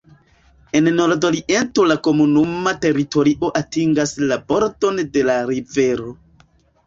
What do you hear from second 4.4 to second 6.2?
bordon de la rivero.